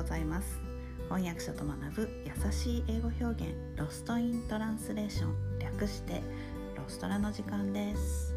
[0.00, 0.58] ございます。
[1.10, 5.58] 翻訳者と学ぶ優しい英語表現ロストイントランスレーション。
[5.58, 6.22] 略して
[6.74, 8.34] ロストラの時間です。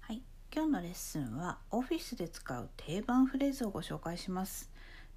[0.00, 0.20] はい。
[0.52, 4.68] 今日のレッスンはオフィスで使う定番フレーズをご紹介します、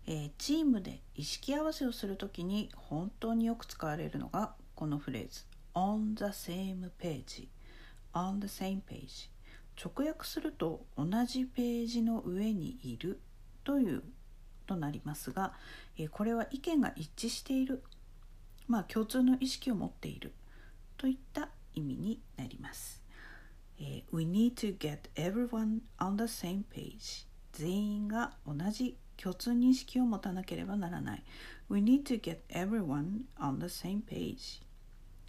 [0.06, 5.46] えーチームで意識合わせをするときに本当によく使われるのがこのフレーズ。
[5.74, 7.48] On the same page
[8.14, 9.35] on the same page
[9.82, 13.20] 直訳すると同じページの上にいる
[13.64, 14.04] という
[14.66, 15.54] となりますが、
[16.12, 17.84] これは意見が一致している
[18.68, 20.34] まあ共通の意識を持っている
[20.98, 23.04] といった意味になります。
[23.78, 31.24] We need to get everyone on the same page 全員が同じ共通認識を持たなければならない。
[31.70, 34.62] We need to get everyone on the same page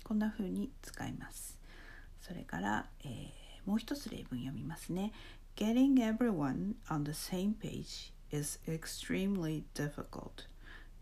[0.05, 1.59] こんな風に使います。
[2.21, 3.26] それから、えー
[3.67, 5.13] もう一つ例文読みますね
[5.57, 10.47] Getting everyone on the same page is extremely difficult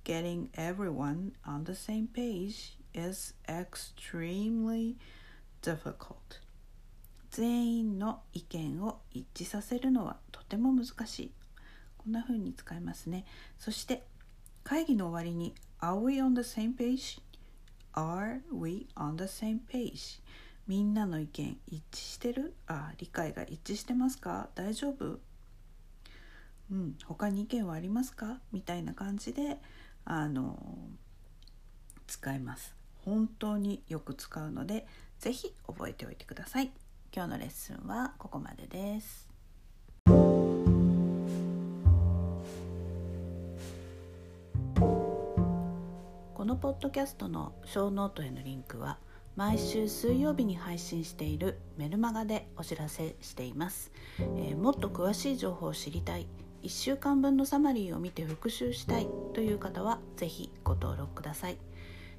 [0.05, 4.97] Getting everyone on the same page is extremely
[5.63, 6.41] difficult
[7.31, 11.33] 全員の意見を一致させるのはとても難しい
[11.99, 13.25] こんな風に使いますね
[13.59, 14.05] そして
[14.63, 17.21] 会議の終わりに Are we on the same page?
[17.95, 20.21] Are we on the same page?
[20.67, 22.55] みんなの意見一致してる？
[22.67, 24.49] あ理解が一致してますか？
[24.55, 25.19] 大丈夫？
[26.71, 28.39] うん、他に意見はありますか？
[28.51, 29.59] みたいな感じで
[30.07, 30.59] あの
[32.07, 32.75] 使います。
[33.05, 34.87] 本当によく使うので
[35.19, 36.73] ぜひ覚えておいてください。
[37.15, 39.29] 今日のレッスンはここまでです。
[46.35, 48.99] このポッドキャストのショーノートへのリンクは
[49.37, 53.91] 毎週水曜日に配信しているメルマガでお知らせしています、
[54.21, 56.29] えーもっと詳しい情報を知りたい。
[56.63, 59.09] 1週間分のサマリーを見て復習したい。
[59.35, 61.59] という方はぜひご登録ください、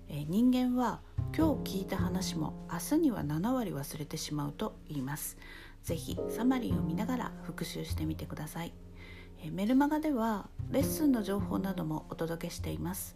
[0.09, 0.99] えー人間は
[1.35, 5.37] 今日聞いた話も明日には7割忘れてしまうと言います。
[5.83, 8.73] ぜひサマリーを見ながら復習してみてください。
[9.41, 13.15] えーメルマガではレッスンの情報などもお届けしています。